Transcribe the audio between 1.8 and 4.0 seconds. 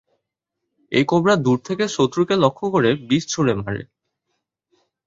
শত্রুকে লক্ষ্য করে বিষ ছুড়ে মারে।